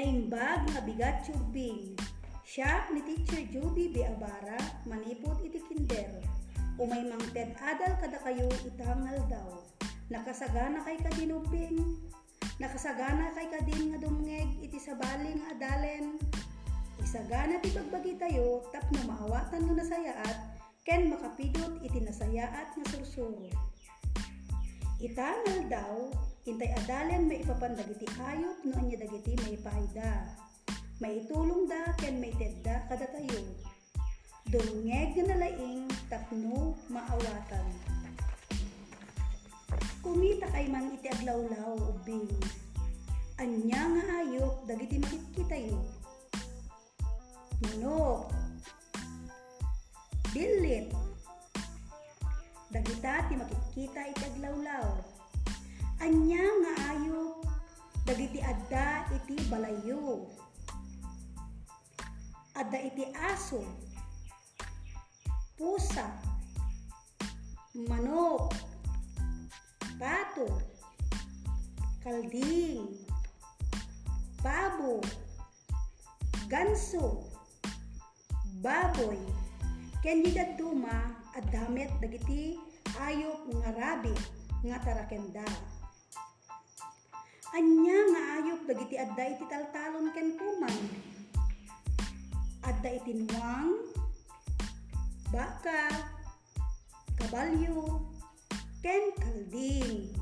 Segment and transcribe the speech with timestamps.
[0.00, 1.92] Naimbag nga bigat tubing.
[2.40, 4.56] Siya ni Teacher Juby Biabara,
[4.88, 6.24] manipot iti kinder.
[6.80, 9.60] Umay mangted adal kada kayo itangal daw.
[10.08, 12.00] Nakasagana kay kadinubing.
[12.56, 16.16] Nakasagana kay kadin nga dumngeg iti sabali nga adalen.
[17.04, 20.38] Isagana ti pagbagi tayo tap na maawatan nga nasayaat
[20.80, 23.52] ken makapidot iti nasayaat nga sursuro.
[24.96, 26.08] Itangal daw,
[26.48, 30.24] intay adalen may ipapandagiti ayot no anya dagiti may paida.
[31.00, 33.40] May itulong da ken may tedda kada tayo.
[34.48, 37.68] Dungeg nga nalaing tapno maawatan.
[40.00, 42.28] Kumita kay man iti aglawlaw ubing.
[43.36, 45.80] Anya nga ayok dagiti makikita yo.
[47.60, 48.32] Manok.
[50.32, 50.88] Bilit.
[52.72, 55.19] Dagita ti makikita iti aglawlaw.
[56.00, 57.44] Anya nga ayok
[58.08, 60.32] dagiti adda iti balayo.
[62.56, 63.60] Adda iti aso,
[65.60, 66.08] pusa,
[67.84, 68.48] manok,
[70.00, 70.48] pato,
[72.00, 72.96] kalding,
[74.40, 75.04] pabo,
[76.48, 77.28] ganso,
[78.64, 79.20] baboy,
[80.00, 80.24] ken
[80.56, 82.56] duma at damit dagiti
[82.96, 84.20] ayop nga rabbit
[84.64, 85.44] nga tarakenda.
[87.50, 90.78] Anya nga ayop dagiti adda iti taltalon ken kuman
[92.70, 93.72] adda itinwang,
[95.32, 95.88] baka,
[97.16, 98.04] kabalyo,
[98.84, 100.12] ken kalding.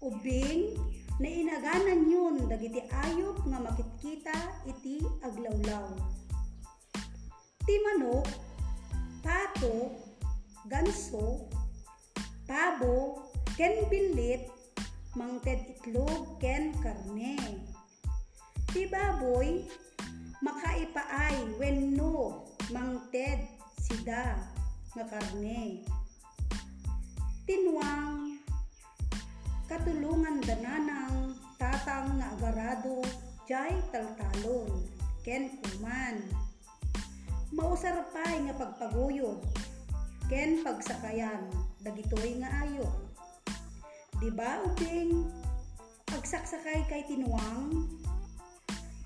[0.00, 0.76] Ubing
[1.20, 5.92] na inaganan yun dagiti ayop nga makitkita iti aglawlaw.
[7.66, 8.24] Ti manok,
[9.20, 9.92] pato,
[10.64, 11.44] ganso,
[12.48, 14.48] pabo, ken bilit,
[15.18, 17.34] mangted itlog ken karne.
[18.70, 19.66] Ti baboy,
[20.38, 23.42] makaipaay wenno mangted
[23.74, 24.38] sida
[24.94, 25.82] nga karne.
[27.42, 28.38] Tinwang
[29.66, 33.02] katulungan dananang tatang nga agarado
[33.50, 34.86] jay taltalon
[35.26, 36.22] ken kuman.
[37.50, 39.42] Mausarpay nga pagpaguyod
[40.30, 41.50] ken pagsakayan
[41.82, 43.09] dagitoy nga ayo.
[44.20, 45.32] Di ba ubing
[46.04, 47.88] pagsaksakay kay tinuang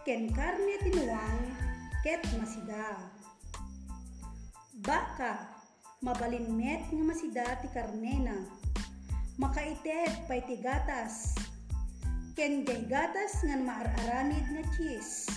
[0.02, 1.38] ken karne tinuang
[2.02, 2.98] ket masida.
[4.82, 5.54] Baka
[6.02, 8.38] mabalinmet nga masida ti karne na.
[9.38, 11.38] Makaited pay ti gatas.
[12.34, 15.31] Ken jay gatas nga maararamid nga cheese.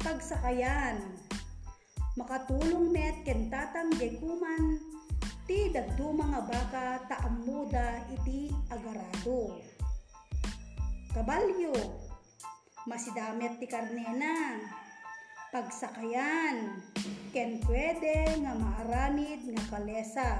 [0.00, 0.96] Pagsakayan,
[2.16, 4.95] makatulong met ken tatang jay kuman
[5.46, 9.54] ti dagduma nga baka taamuda iti agarado.
[11.14, 11.72] Kabalyo,
[12.90, 14.58] masidamet ti karnena.
[15.54, 16.82] Pagsakayan,
[17.30, 20.30] ken pwede nga maaramid nga kalesa.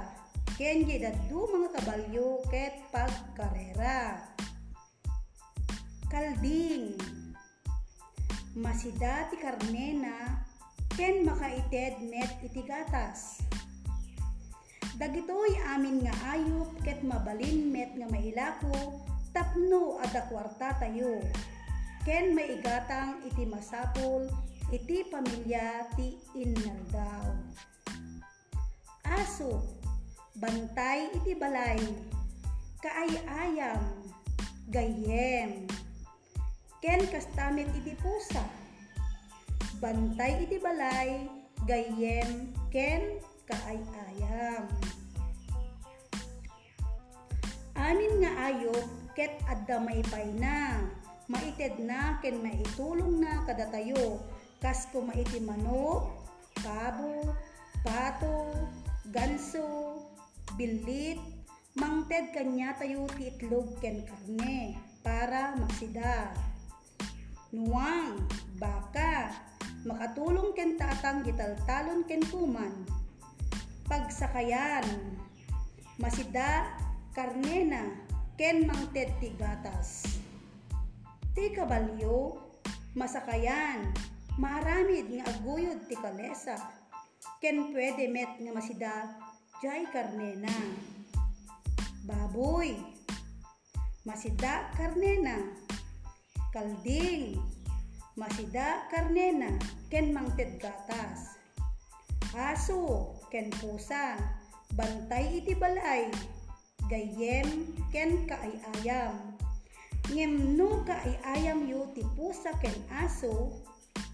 [0.59, 4.27] Ken gidaddu mga kabalyo ket pagkarera.
[6.11, 6.99] Kalding,
[8.59, 10.43] masida ti karnena
[10.99, 13.46] ken makaited met iti gatas.
[14.97, 19.05] Dagitoy amin nga ayop ket mabalin met nga mailako
[19.37, 21.21] tapno ada kwarta tayo.
[22.09, 24.25] Ken maigatang iti masapul
[24.73, 27.29] iti pamilya ti innaldaw.
[29.05, 29.61] Aso,
[30.41, 31.79] bantay iti balay,
[32.81, 33.85] kaayayam,
[34.73, 35.69] gayem,
[36.81, 38.43] ken kastamit iti pusa,
[39.79, 41.29] bantay iti balay,
[41.69, 44.67] gayem, ken kaayayam.
[47.77, 50.85] Anin nga ayop ket adda maipay na,
[51.31, 54.21] maited na ken maitulong na kada tayo
[54.61, 56.09] kas ko maiti manok,
[56.65, 57.37] pabo,
[57.85, 58.57] pato,
[59.13, 60.01] ganso,
[60.57, 61.21] bilit,
[61.77, 66.33] mangted kanya tayo ti itlog ken karne para maksida.
[67.53, 68.27] Nuwang,
[68.59, 69.31] baka,
[69.87, 72.73] makatulong ken tatang gitaltalon ken kuman.
[73.87, 74.87] Pagsakayan,
[75.99, 76.75] masida,
[77.15, 77.83] karne na,
[78.35, 80.17] ken mangted ti gatas
[81.37, 82.41] ti kabalyo,
[82.97, 83.93] masakayan,
[84.41, 86.57] maramid nga aguyod ti kalesa,
[87.45, 88.95] ken pwede met nga masida
[89.61, 90.57] jay karnena.
[92.09, 92.73] Baboy,
[94.09, 95.37] masida karnena.
[96.57, 97.37] Kalding,
[98.17, 99.61] masida karnena,
[99.93, 101.36] ken mangted gatas.
[102.37, 104.21] Aso, ken pusa,
[104.77, 106.13] bantay iti balay,
[106.93, 109.37] gayem ken kaayayam
[110.07, 113.51] Ngem no ka ay ayam yu ti pusa ken aso,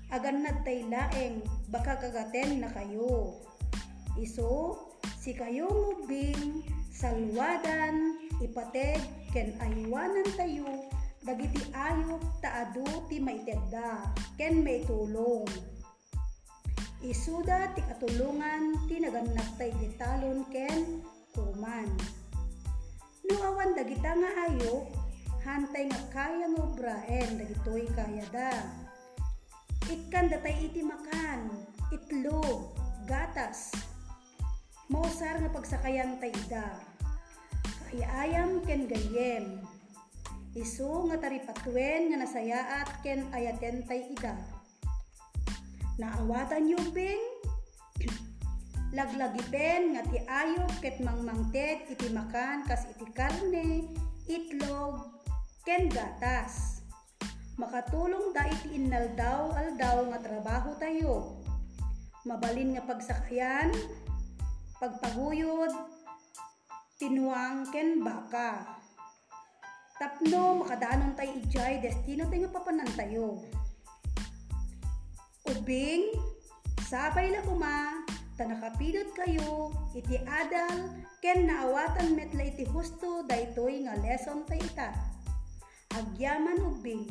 [0.08, 3.36] agan tay laeng baka kagaten na kayo.
[4.16, 4.80] Iso,
[5.20, 9.04] si kayo mubing, salwadan, ipateg,
[9.36, 10.88] ken aywanan tayo,
[11.28, 15.44] dagiti ayok taado ti maitedda, ken may tulong.
[17.02, 21.02] Isuda ti katulungan ti nagannak tay gitalon ken
[21.34, 21.90] kuman.
[23.26, 24.87] No awan dagita nga ayok,
[25.43, 28.54] hantay nga kaya nga obraen dagitoy kaya da.
[29.90, 31.50] Ikan datay iti makan,
[31.90, 32.70] itlog,
[33.10, 33.75] gatas,
[34.93, 36.76] Mausar nga pagsakayan tay ida.
[37.64, 39.64] Kaayayam ken gayem.
[40.52, 44.37] Isu nga taripatwen nga nasayaat ken ayaten tay ida.
[46.00, 47.20] Naawatan yubing
[48.92, 53.88] laglagipen nga ti ayok ket mangmangted iti makan kas iti karne,
[54.28, 55.08] itlog,
[55.64, 56.84] ken gatas.
[57.60, 61.40] Makatulong da iti innaldaw aldaw nga trabaho tayo.
[62.24, 63.72] Mabalin nga pagsakayan,
[64.80, 65.72] pagpaguyod,
[66.96, 68.80] tinuang ken baka.
[70.00, 73.44] Tapno makadaanon tay ijay destino tayo nga papanan tayo.
[75.62, 76.11] Ubing,
[76.91, 78.03] sabay la kuma,
[78.35, 80.91] tanakapidot kayo, iti adal,
[81.23, 84.91] ken naawatan metla iti husto daytoy nga lesson tay ita.
[85.94, 87.06] Agyaman ubing,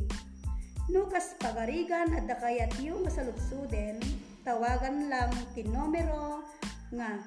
[0.92, 4.04] nukas pagarigan at dakayat yung masaludsuden,
[4.44, 6.44] tawagan lang ti numero
[6.92, 7.24] nga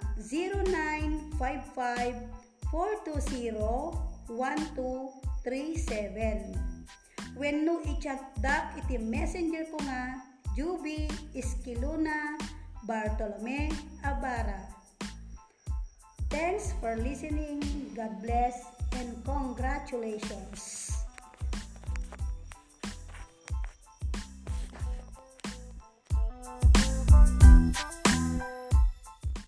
[2.69, 4.29] 0955-420-1237.
[7.41, 12.39] When no i-chat dak iti messenger ko nga Juby Esquiluna
[12.87, 13.73] Bartolome
[14.05, 14.63] Abara.
[16.31, 17.59] Thanks for listening.
[17.97, 18.63] God bless
[18.93, 20.94] and congratulations.